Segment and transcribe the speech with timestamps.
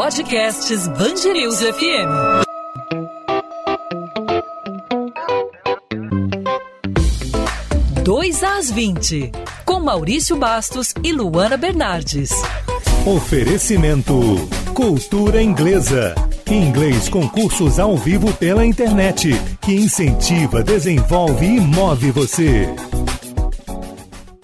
[0.00, 2.44] Podcasts Bangerils FM.
[8.04, 9.32] Dois às 20,
[9.64, 12.30] com Maurício Bastos e Luana Bernardes.
[13.04, 14.14] Oferecimento
[14.72, 16.14] Cultura Inglesa.
[16.46, 22.72] Inglês com cursos ao vivo pela internet, que incentiva, desenvolve e move você.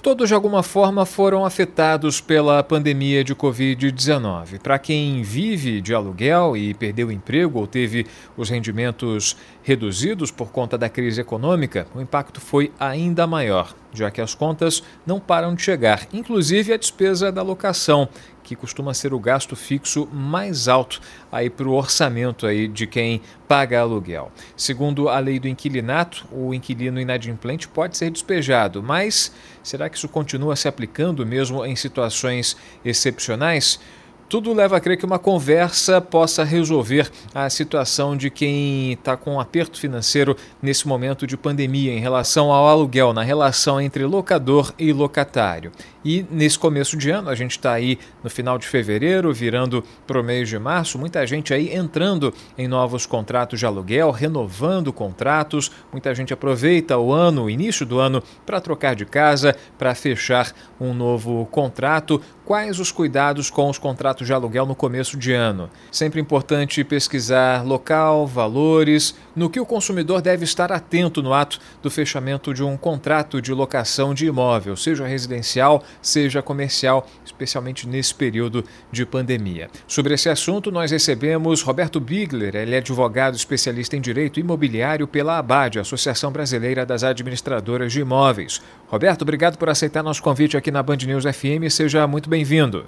[0.05, 4.61] Todos, de alguma forma, foram afetados pela pandemia de Covid-19.
[4.61, 10.77] Para quem vive de aluguel e perdeu emprego ou teve os rendimentos reduzidos por conta
[10.77, 15.63] da crise econômica, o impacto foi ainda maior, já que as contas não param de
[15.63, 18.07] chegar, inclusive a despesa da locação,
[18.45, 21.01] que costuma ser o gasto fixo mais alto
[21.33, 24.31] aí para o orçamento aí de quem paga aluguel.
[24.57, 30.09] Segundo a lei do inquilinato, o inquilino inadimplente pode ser despejado, mas será que isso
[30.09, 33.81] continua se aplicando mesmo em situações excepcionais?
[34.29, 39.35] Tudo leva a crer que uma conversa possa resolver a situação de quem está com
[39.35, 44.73] um aperto financeiro nesse momento de pandemia em relação ao aluguel, na relação entre locador
[44.79, 45.71] e locatário.
[46.05, 50.21] E nesse começo de ano, a gente está aí no final de fevereiro, virando para
[50.21, 55.71] o mês de março, muita gente aí entrando em novos contratos de aluguel, renovando contratos.
[55.91, 60.53] Muita gente aproveita o ano, o início do ano, para trocar de casa, para fechar
[60.79, 62.21] um novo contrato.
[62.45, 65.71] Quais os cuidados com os contratos de aluguel no começo de ano?
[65.91, 71.91] Sempre importante pesquisar local, valores, no que o consumidor deve estar atento no ato do
[71.91, 78.65] fechamento de um contrato de locação de imóvel, seja residencial, seja comercial, especialmente nesse período
[78.91, 79.69] de pandemia.
[79.87, 85.39] Sobre esse assunto, nós recebemos Roberto Bigler, ele é advogado especialista em direito imobiliário pela
[85.39, 88.63] ABAD, Associação Brasileira das Administradoras de Imóveis.
[88.89, 91.69] Roberto, obrigado por aceitar nosso convite aqui na Band News FM.
[91.71, 92.85] Seja muito bem-vindo.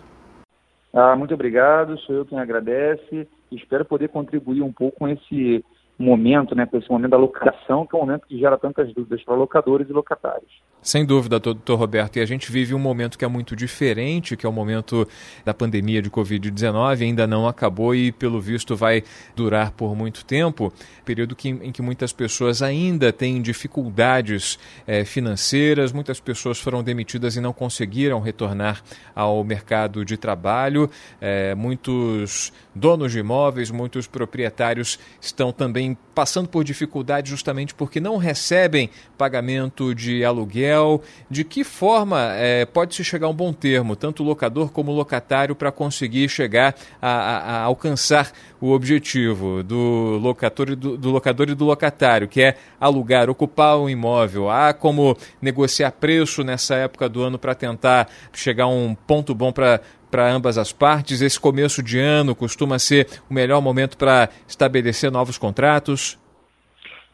[0.93, 3.29] Ah, muito obrigado, sou eu quem agradece.
[3.53, 5.65] Espero poder contribuir um pouco com esse
[5.99, 9.23] momento, né, com esse momento da locação, que é um momento que gera tantas dúvidas
[9.25, 10.51] para locadores e locatários.
[10.87, 12.17] Sem dúvida, doutor Roberto.
[12.17, 15.09] E a gente vive um momento que é muito diferente, que é o momento
[15.45, 19.03] da pandemia de Covid-19, ainda não acabou e, pelo visto, vai
[19.35, 20.73] durar por muito tempo.
[21.05, 27.35] Período que, em que muitas pessoas ainda têm dificuldades é, financeiras, muitas pessoas foram demitidas
[27.35, 28.81] e não conseguiram retornar
[29.12, 30.89] ao mercado de trabalho.
[31.21, 38.17] É, muitos donos de imóveis, muitos proprietários estão também passando por dificuldades justamente porque não
[38.17, 38.89] recebem
[39.19, 44.73] pagamento de aluguel de que forma é, pode-se chegar a um bom termo, tanto locador
[44.73, 50.97] como locatário, para conseguir chegar a, a, a, alcançar o objetivo do locador, e do,
[50.97, 54.51] do locador e do locatário, que é alugar, ocupar um imóvel?
[54.51, 59.53] Há como negociar preço nessa época do ano para tentar chegar a um ponto bom
[59.53, 61.21] para para ambas as partes?
[61.21, 66.19] Esse começo de ano costuma ser o melhor momento para estabelecer novos contratos?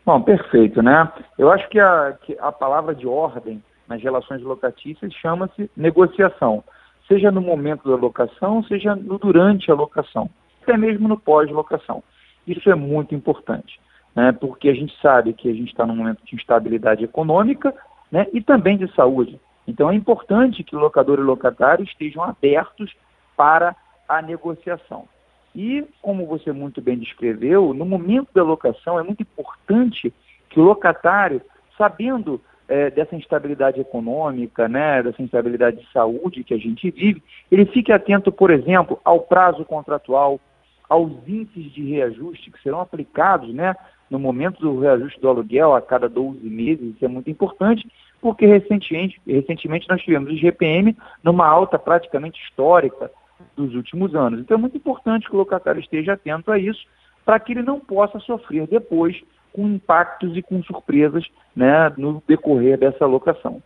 [0.05, 1.11] Bom, perfeito, né?
[1.39, 6.65] Eu acho que a, que a palavra de ordem nas relações locatícias chama-se negociação,
[7.07, 10.29] seja no momento da locação, seja no durante a locação,
[10.63, 12.03] até mesmo no pós-locação.
[12.47, 13.79] Isso é muito importante,
[14.15, 14.33] né?
[14.33, 17.73] porque a gente sabe que a gente está num momento de instabilidade econômica
[18.11, 18.27] né?
[18.33, 19.39] e também de saúde.
[19.67, 22.93] Então é importante que o locador e o locatário estejam abertos
[23.37, 23.75] para
[24.09, 25.09] a negociação.
[25.55, 30.13] E, como você muito bem descreveu, no momento da locação é muito importante
[30.49, 31.43] que o locatário,
[31.77, 37.67] sabendo é, dessa instabilidade econômica, né, dessa instabilidade de saúde que a gente vive, ele
[37.67, 40.41] fique atento, por exemplo, ao prazo contratual,
[40.89, 43.75] aos índices de reajuste que serão aplicados né,
[44.11, 47.87] no momento do reajuste do aluguel a cada 12 meses, isso é muito importante,
[48.23, 53.11] porque recentemente, recentemente nós tivemos o GPM numa alta praticamente histórica,
[53.57, 54.41] dos últimos anos.
[54.41, 56.81] Então é muito importante que o locatário esteja atento a isso,
[57.25, 59.21] para que ele não possa sofrer depois
[59.53, 61.25] com impactos e com surpresas
[61.55, 63.63] né, no decorrer dessa locação.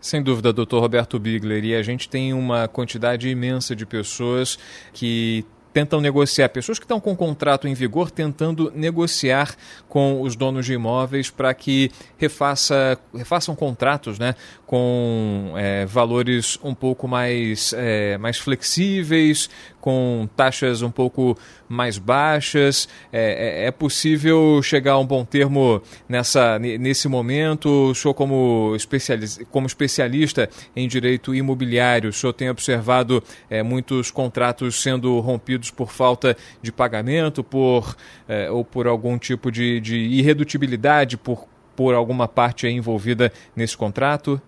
[0.00, 4.56] Sem dúvida, doutor Roberto Bigler, e a gente tem uma quantidade imensa de pessoas
[4.92, 5.44] que
[5.78, 9.54] tentam negociar, pessoas que estão com o contrato em vigor tentando negociar
[9.88, 14.34] com os donos de imóveis para que refaça, refaçam contratos né,
[14.66, 19.48] com é, valores um pouco mais, é, mais flexíveis,
[19.80, 21.38] com taxas um pouco
[21.68, 22.88] mais baixas.
[23.12, 27.90] É, é, é possível chegar a um bom termo nessa, nesse momento?
[27.90, 34.10] O senhor, como, especialista, como especialista em direito imobiliário, o senhor tem observado é, muitos
[34.10, 37.94] contratos sendo rompidos por falta de pagamento por,
[38.28, 44.40] é, ou por algum tipo de, de irredutibilidade por, por alguma parte envolvida nesse contrato?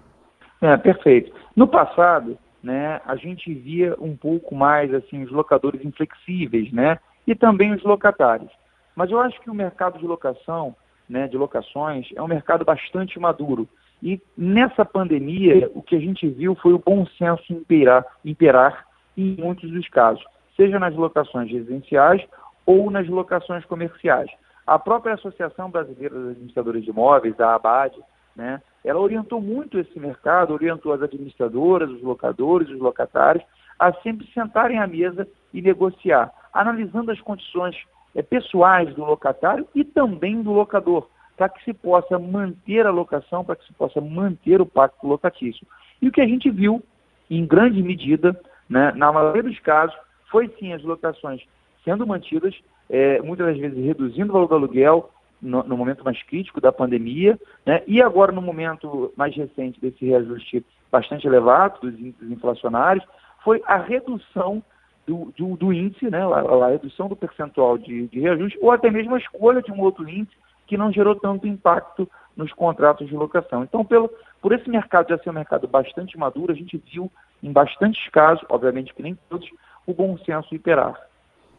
[0.60, 1.32] É, perfeito.
[1.56, 7.34] No passado, né, a gente via um pouco mais assim os locadores inflexíveis, né, e
[7.34, 8.50] também os locatários.
[8.94, 10.74] Mas eu acho que o mercado de locação,
[11.08, 13.68] né, de locações, é um mercado bastante maduro.
[14.02, 18.86] E nessa pandemia, o que a gente viu foi o bom senso imperar, imperar
[19.16, 20.24] em muitos dos casos,
[20.56, 22.22] seja nas locações residenciais
[22.66, 24.30] ou nas locações comerciais.
[24.66, 27.96] A própria Associação Brasileira das Administradoras de Imóveis, a ABAD,
[28.36, 33.44] né, ela orientou muito esse mercado, orientou as administradoras, os locadores, os locatários,
[33.78, 37.76] a sempre sentarem à mesa e negociar, analisando as condições
[38.14, 43.44] é, pessoais do locatário e também do locador, para que se possa manter a locação,
[43.44, 45.66] para que se possa manter o pacto locatício.
[46.00, 46.82] E o que a gente viu,
[47.30, 48.38] em grande medida,
[48.68, 49.96] né, na maioria dos casos,
[50.30, 51.42] foi sim as locações
[51.84, 52.54] sendo mantidas,
[52.88, 55.10] é, muitas das vezes reduzindo o valor do aluguel,
[55.40, 60.04] no, no, momento mais crítico da pandemia, né, e agora no momento mais recente desse
[60.04, 63.04] reajuste bastante elevado dos índices inflacionários,
[63.42, 64.62] foi a redução
[65.06, 68.90] do, do, do índice, né, a, a, redução do percentual de, de reajuste, ou até
[68.90, 70.36] mesmo a escolha de um outro índice
[70.66, 73.64] que não gerou tanto impacto nos contratos de locação.
[73.64, 74.08] Então, pelo,
[74.40, 77.10] por esse mercado já ser um mercado bastante maduro, a gente viu
[77.42, 79.48] em bastantes casos, obviamente que nem todos,
[79.86, 80.94] o bom senso imperar.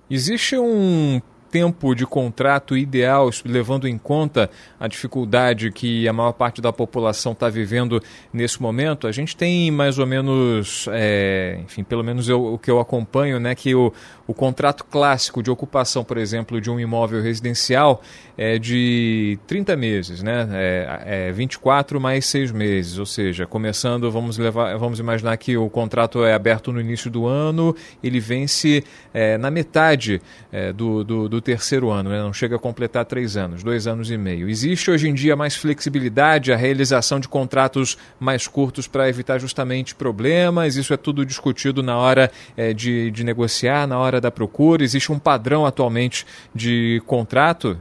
[0.09, 1.21] Existe um
[1.51, 4.49] tempo de contrato ideal, levando em conta
[4.79, 8.01] a dificuldade que a maior parte da população está vivendo
[8.33, 9.05] nesse momento?
[9.05, 13.39] A gente tem mais ou menos, é, enfim, pelo menos eu, o que eu acompanho,
[13.39, 13.91] né, que o,
[14.25, 18.01] o contrato clássico de ocupação, por exemplo, de um imóvel residencial
[18.37, 20.47] é de 30 meses, né?
[20.53, 25.69] É, é 24 mais 6 meses, ou seja, começando, vamos levar, vamos imaginar que o
[25.69, 28.83] contrato é aberto no início do ano, ele vence
[29.13, 30.21] é, na metade
[30.51, 32.21] é, do, do, do, terceiro ano, né?
[32.21, 34.49] não chega a completar três anos, dois anos e meio.
[34.49, 39.95] Existe hoje em dia mais flexibilidade, a realização de contratos mais curtos para evitar justamente
[39.95, 44.83] problemas, isso é tudo discutido na hora é, de, de negociar, na hora da procura?
[44.83, 47.77] Existe um padrão atualmente de contrato?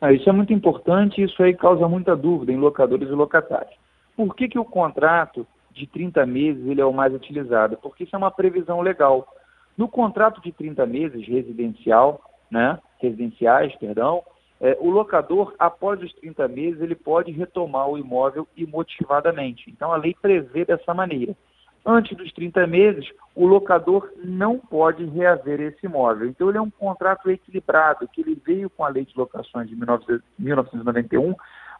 [0.00, 3.74] Ah, isso é muito importante e isso aí causa muita dúvida em locadores e locatários.
[4.16, 7.76] Por que, que o contrato de 30 meses ele é o mais utilizado?
[7.82, 9.26] Porque isso é uma previsão legal.
[9.76, 12.20] No contrato de 30 meses residencial,
[12.50, 14.22] né, residenciais, perdão,
[14.60, 19.70] é, o locador, após os 30 meses, ele pode retomar o imóvel imotivadamente.
[19.70, 21.36] Então, a lei prevê dessa maneira
[21.86, 26.28] antes dos 30 meses, o locador não pode reaver esse imóvel.
[26.28, 29.76] Então, ele é um contrato equilibrado, que ele veio com a Lei de Locações de
[29.76, 31.34] 1991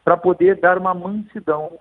[0.05, 1.77] para poder dar uma mansidão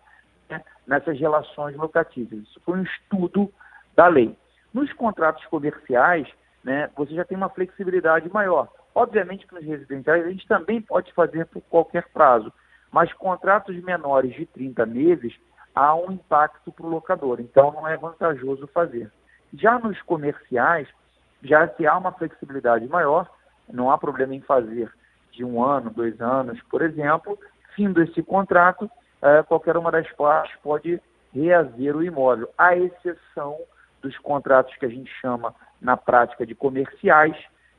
[0.50, 2.40] né, nessas relações locativas.
[2.40, 3.54] Isso foi um estudo
[3.96, 4.36] da lei.
[4.74, 6.28] Nos contratos comerciais,
[6.64, 8.68] né, você já tem uma flexibilidade maior.
[8.96, 12.52] Obviamente que nos residenciais a gente também pode fazer por qualquer prazo,
[12.90, 15.36] mas contratos menores de 30 meses,
[15.76, 19.12] há um impacto para o locador, então não é vantajoso fazer.
[19.54, 20.88] Já nos comerciais,
[21.44, 23.30] já se há uma flexibilidade maior,
[23.68, 24.90] não há problema em fazer
[25.32, 27.38] de um ano, dois anos, por exemplo,
[27.76, 28.90] findo esse contrato,
[29.22, 31.02] é, qualquer uma das partes pode
[31.34, 33.58] reaver o imóvel, à exceção
[34.02, 37.36] dos contratos que a gente chama na prática de comerciais,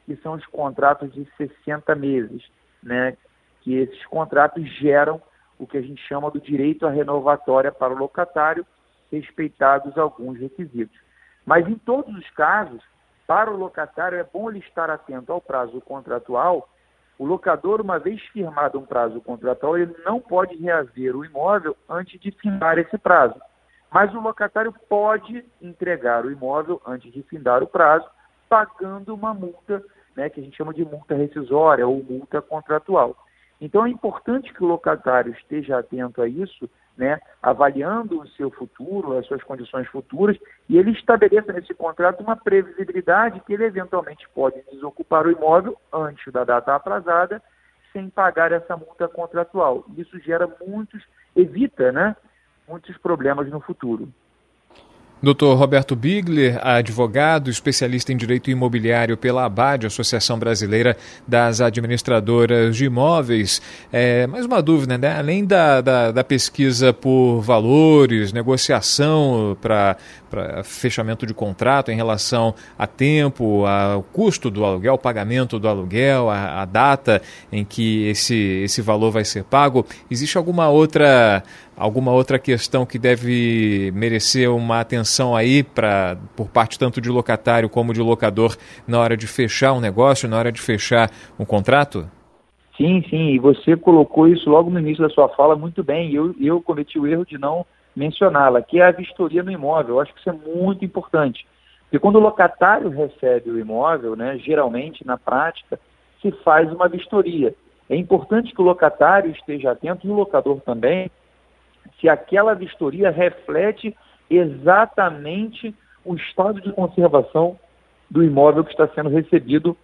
[0.06, 2.42] que são os contratos de 60 meses,
[2.82, 3.16] né?
[3.60, 5.20] que esses contratos geram
[5.58, 8.64] o que a gente chama do direito à renovatória para o locatário,
[9.10, 10.96] respeitados alguns requisitos.
[11.44, 12.82] Mas em todos os casos,
[13.26, 16.68] para o locatário é bom ele estar atento ao prazo contratual.
[17.18, 22.20] O locador, uma vez firmado um prazo contratual, ele não pode reaver o imóvel antes
[22.20, 23.40] de findar esse prazo.
[23.90, 28.06] Mas o locatário pode entregar o imóvel antes de findar o prazo,
[28.48, 29.82] pagando uma multa,
[30.16, 33.16] né, que a gente chama de multa rescisória ou multa contratual.
[33.60, 39.16] Então é importante que o locatário esteja atento a isso, né, avaliando o seu futuro,
[39.16, 40.36] as suas condições futuras,
[40.68, 46.32] e ele estabeleça nesse contrato uma previsibilidade que ele eventualmente pode desocupar o imóvel antes
[46.32, 47.42] da data atrasada,
[47.92, 49.84] sem pagar essa multa contratual.
[49.96, 51.02] Isso gera muitos,
[51.34, 52.16] evita né,
[52.68, 54.08] muitos problemas no futuro.
[55.26, 55.56] Dr.
[55.56, 63.60] Roberto Bigler, advogado, especialista em direito imobiliário pela ABAD, Associação Brasileira das Administradoras de Imóveis.
[63.92, 65.18] É, mais uma dúvida, né?
[65.18, 69.96] Além da, da, da pesquisa por valores, negociação para
[70.64, 76.62] fechamento de contrato em relação a tempo, ao custo do aluguel, pagamento do aluguel, a,
[76.62, 81.42] a data em que esse, esse valor vai ser pago, existe alguma outra
[81.76, 87.68] alguma outra questão que deve merecer uma atenção aí para por parte tanto de locatário
[87.68, 88.56] como de locador
[88.88, 92.08] na hora de fechar um negócio, na hora de fechar um contrato?
[92.76, 96.12] Sim, sim, e você colocou isso logo no início da sua fala muito bem.
[96.12, 97.64] Eu, eu cometi o erro de não
[97.96, 99.94] mencioná-la, que é a vistoria no imóvel.
[99.96, 101.46] Eu acho que isso é muito importante.
[101.84, 105.80] Porque quando o locatário recebe o imóvel, né, geralmente, na prática,
[106.20, 107.54] se faz uma vistoria.
[107.88, 111.10] É importante que o locatário esteja atento, e o locador também,
[112.00, 113.96] se aquela vistoria reflete
[114.28, 115.74] exatamente
[116.04, 117.58] o estado de conservação
[118.10, 119.76] do imóvel que está sendo recebido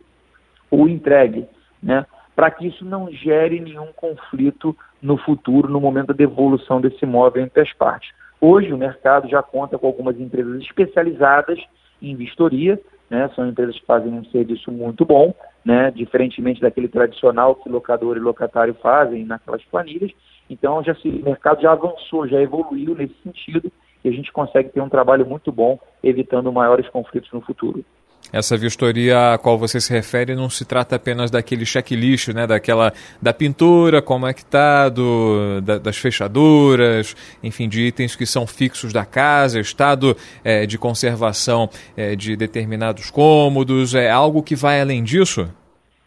[0.70, 1.46] ou entregue,
[1.82, 2.04] né?
[2.34, 7.42] Para que isso não gere nenhum conflito no futuro, no momento da devolução desse imóvel
[7.42, 8.10] entre as partes.
[8.40, 11.60] Hoje o mercado já conta com algumas empresas especializadas
[12.00, 13.30] em vistoria, né?
[13.36, 15.34] são empresas que fazem um serviço muito bom,
[15.64, 15.90] né?
[15.92, 20.10] diferentemente daquele tradicional que locador e locatário fazem naquelas planilhas.
[20.50, 23.70] Então já se, o mercado já avançou, já evoluiu nesse sentido
[24.04, 27.84] e a gente consegue ter um trabalho muito bom, evitando maiores conflitos no futuro.
[28.30, 32.92] Essa vistoria a qual você se refere não se trata apenas daquele checklist, né, daquela
[33.20, 38.92] da pintura, como é que está, da, das fechaduras, enfim, de itens que são fixos
[38.92, 45.02] da casa, estado é, de conservação é, de determinados cômodos, é algo que vai além
[45.02, 45.48] disso?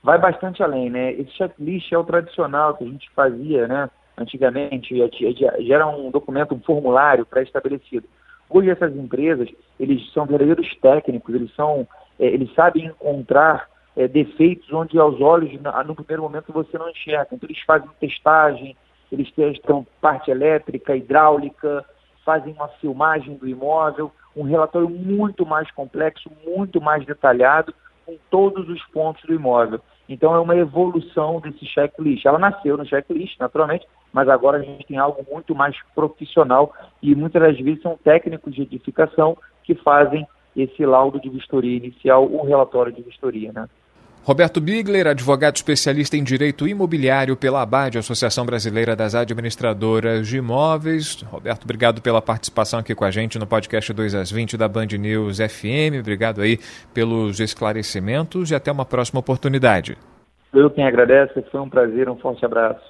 [0.02, 1.14] Vai bastante além, né?
[1.14, 3.90] Esse checklist é o tradicional que a gente fazia, né?
[4.18, 8.08] Antigamente, já era um documento, um formulário pré-estabelecido.
[8.50, 11.88] Hoje essas empresas, eles são verdadeiros técnicos, eles são
[12.20, 15.52] é, eles sabem encontrar é, defeitos onde aos olhos,
[15.86, 17.30] no primeiro momento, você não enxerga.
[17.32, 18.76] Então, eles fazem testagem,
[19.12, 21.86] eles testam parte elétrica, hidráulica,
[22.26, 27.74] fazem uma filmagem do imóvel, um relatório muito mais complexo, muito mais detalhado,
[28.06, 29.80] com todos os pontos do imóvel.
[30.08, 32.26] Então, é uma evolução desse checklist.
[32.26, 37.16] Ela nasceu no checklist, naturalmente, mas agora a gente tem algo muito mais profissional e
[37.16, 42.44] muitas das vezes são técnicos de edificação que fazem esse laudo de vistoria inicial, o
[42.44, 43.68] relatório de vistoria, né?
[44.26, 51.22] Roberto Bigler, advogado especialista em direito imobiliário pela ABAD, Associação Brasileira das Administradoras de Imóveis.
[51.22, 54.88] Roberto, obrigado pela participação aqui com a gente no podcast 2 às 20 da Band
[54.98, 56.00] News FM.
[56.00, 56.58] Obrigado aí
[56.92, 59.96] pelos esclarecimentos e até uma próxima oportunidade.
[60.52, 62.82] Eu quem agradeço, foi um prazer, um forte abraço.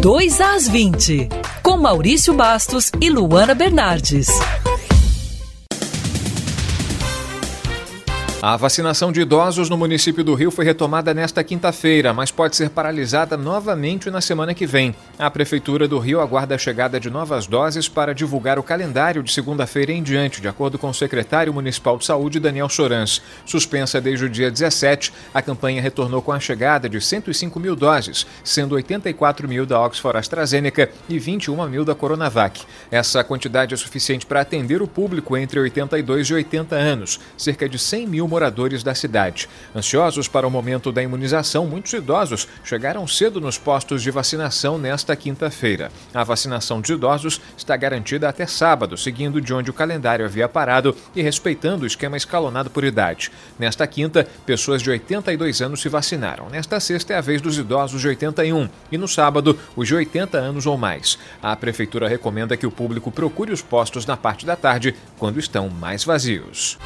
[0.00, 1.28] 2 às 20,
[1.62, 4.28] com Maurício Bastos e Luana Bernardes.
[8.40, 12.70] A vacinação de idosos no município do Rio foi retomada nesta quinta-feira, mas pode ser
[12.70, 14.94] paralisada novamente na semana que vem.
[15.18, 19.32] A Prefeitura do Rio aguarda a chegada de novas doses para divulgar o calendário de
[19.32, 23.20] segunda-feira em diante, de acordo com o secretário municipal de saúde, Daniel Chorans.
[23.44, 28.24] Suspensa desde o dia 17, a campanha retornou com a chegada de 105 mil doses,
[28.44, 32.62] sendo 84 mil da Oxford AstraZeneca e 21 mil da Coronavac.
[32.88, 37.80] Essa quantidade é suficiente para atender o público entre 82 e 80 anos, cerca de
[37.80, 39.48] 100 mil moradores da cidade.
[39.74, 45.16] Ansiosos para o momento da imunização, muitos idosos chegaram cedo nos postos de vacinação nesta
[45.16, 45.90] quinta-feira.
[46.14, 50.94] A vacinação de idosos está garantida até sábado, seguindo de onde o calendário havia parado
[51.16, 53.30] e respeitando o esquema escalonado por idade.
[53.58, 56.48] Nesta quinta, pessoas de 82 anos se vacinaram.
[56.48, 60.36] Nesta sexta é a vez dos idosos de 81 e no sábado, os de 80
[60.38, 61.18] anos ou mais.
[61.42, 65.68] A prefeitura recomenda que o público procure os postos na parte da tarde, quando estão
[65.68, 66.78] mais vazios.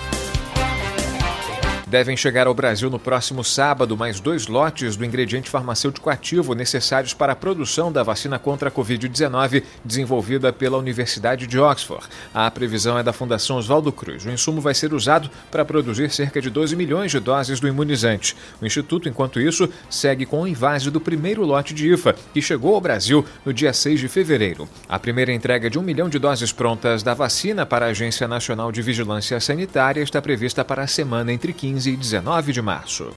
[1.92, 7.12] Devem chegar ao Brasil no próximo sábado mais dois lotes do ingrediente farmacêutico ativo necessários
[7.12, 12.06] para a produção da vacina contra a Covid-19 desenvolvida pela Universidade de Oxford.
[12.32, 14.24] A previsão é da Fundação Oswaldo Cruz.
[14.24, 18.34] O insumo vai ser usado para produzir cerca de 12 milhões de doses do imunizante.
[18.58, 22.74] O Instituto, enquanto isso, segue com o invase do primeiro lote de IFA, que chegou
[22.74, 24.66] ao Brasil no dia 6 de fevereiro.
[24.88, 28.72] A primeira entrega de um milhão de doses prontas da vacina para a Agência Nacional
[28.72, 33.10] de Vigilância Sanitária está prevista para a semana entre 15 15 e 19 de março.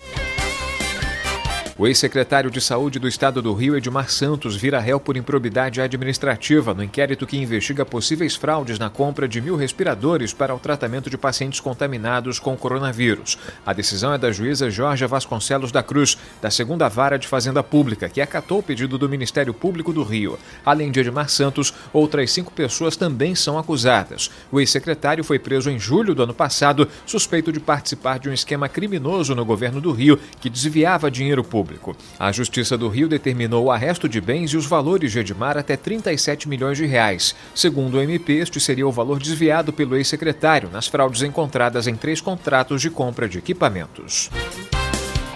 [1.78, 6.74] O ex-secretário de Saúde do Estado do Rio, Edmar Santos, vira réu por improbidade administrativa
[6.74, 11.18] no inquérito que investiga possíveis fraudes na compra de mil respiradores para o tratamento de
[11.18, 13.38] pacientes contaminados com coronavírus.
[13.66, 18.08] A decisão é da juíza Jorge Vasconcelos da Cruz, da segunda vara de Fazenda Pública,
[18.08, 20.40] que acatou o pedido do Ministério Público do Rio.
[20.66, 24.32] Além de Edmar Santos, outras cinco pessoas também são acusadas.
[24.50, 28.70] O ex-secretário foi preso em julho do ano passado, suspeito de participar de um esquema
[28.70, 31.96] criminoso no governo do Rio que desviava dinheiro público público.
[32.20, 35.76] A Justiça do Rio determinou o arresto de bens e os valores de Edmar até
[35.76, 37.36] 37 milhões de reais.
[37.56, 42.22] Segundo o MP, este seria o valor desviado pelo ex-secretário nas fraudes encontradas em três
[42.22, 44.30] contratos de compra de equipamentos.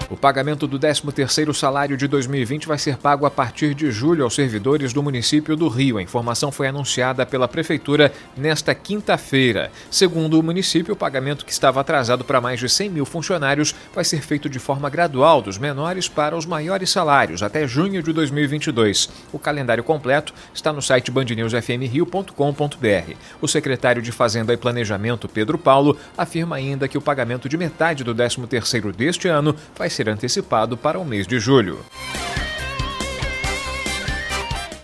[0.09, 4.33] O pagamento do 13º salário de 2020 vai ser pago a partir de julho aos
[4.33, 5.99] servidores do município do Rio.
[5.99, 9.71] A informação foi anunciada pela prefeitura nesta quinta-feira.
[9.91, 14.03] Segundo o município, o pagamento que estava atrasado para mais de 100 mil funcionários vai
[14.03, 19.09] ser feito de forma gradual, dos menores para os maiores salários, até junho de 2022.
[19.31, 23.13] O calendário completo está no site bandnewsfmrio.com.br.
[23.39, 28.03] O secretário de Fazenda e Planejamento, Pedro Paulo, afirma ainda que o pagamento de metade
[28.03, 31.79] do 13º deste ano vai ser ser antecipado para o mês de julho.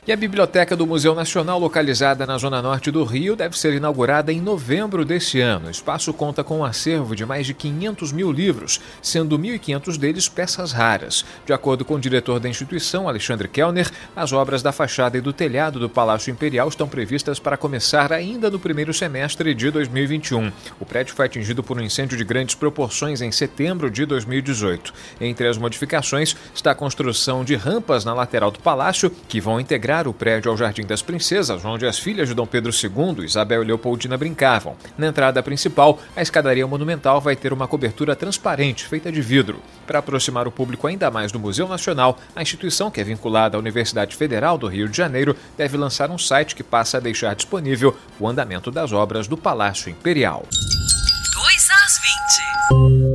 [0.08, 4.32] E a Biblioteca do Museu Nacional, localizada na zona norte do Rio, deve ser inaugurada
[4.32, 5.66] em novembro deste ano.
[5.68, 10.30] O espaço conta com um acervo de mais de 500 mil livros, sendo 1.500 deles
[10.30, 11.26] peças raras.
[11.44, 15.34] De acordo com o diretor da instituição, Alexandre Kellner, as obras da fachada e do
[15.34, 20.52] telhado do Palácio Imperial estão previstas para começar ainda no primeiro semestre de 2021.
[20.80, 24.94] O prédio foi atingido por um incêndio de grandes proporções em setembro de 2018.
[25.20, 29.95] Entre as modificações está a construção de rampas na lateral do palácio, que vão integrar
[30.06, 33.66] o prédio ao Jardim das Princesas, onde as filhas de Dom Pedro II, Isabel e
[33.66, 34.76] Leopoldina, brincavam.
[34.98, 39.62] Na entrada principal, a escadaria monumental vai ter uma cobertura transparente, feita de vidro.
[39.88, 43.60] Para aproximar o público ainda mais do Museu Nacional, a instituição, que é vinculada à
[43.60, 47.96] Universidade Federal do Rio de Janeiro, deve lançar um site que passa a deixar disponível
[48.20, 50.46] o andamento das obras do Palácio Imperial.
[50.52, 53.15] 2 às 20.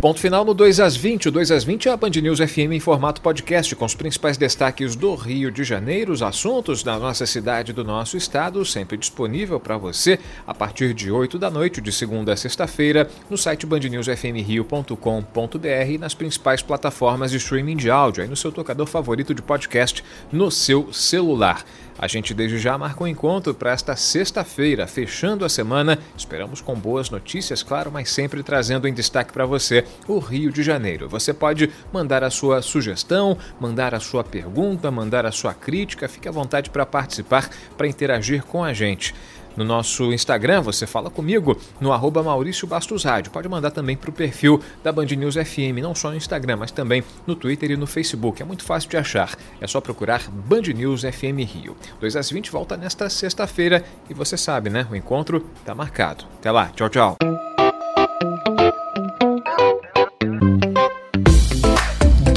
[0.00, 1.26] Ponto final no 2 às 20.
[1.26, 4.36] O 2 às 20 é a Band News FM em formato podcast, com os principais
[4.36, 9.58] destaques do Rio de Janeiro, os assuntos da nossa cidade do nosso estado, sempre disponível
[9.58, 15.90] para você a partir de 8 da noite, de segunda a sexta-feira, no site bandnewsfmrio.com.br
[15.90, 20.04] e nas principais plataformas de streaming de áudio, aí no seu tocador favorito de podcast,
[20.30, 21.64] no seu celular.
[21.98, 25.98] A gente desde já marca um encontro para esta sexta-feira, fechando a semana.
[26.16, 30.62] Esperamos com boas notícias, claro, mas sempre trazendo em destaque para você o Rio de
[30.62, 31.08] Janeiro.
[31.08, 36.08] Você pode mandar a sua sugestão, mandar a sua pergunta, mandar a sua crítica.
[36.08, 39.14] Fique à vontade para participar, para interagir com a gente.
[39.58, 43.32] No nosso Instagram, você fala comigo no arroba Maurício Bastos Rádio.
[43.32, 46.70] Pode mandar também para o perfil da Band News FM, não só no Instagram, mas
[46.70, 48.40] também no Twitter e no Facebook.
[48.40, 49.36] É muito fácil de achar.
[49.60, 51.76] É só procurar Band News FM Rio.
[51.98, 54.86] 2 às 20 volta nesta sexta-feira e você sabe, né?
[54.92, 56.24] O encontro está marcado.
[56.38, 56.66] Até lá.
[56.76, 57.37] Tchau, tchau.